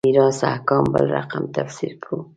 [0.03, 2.19] د میراث احکام بل رقم تفسیر کړو.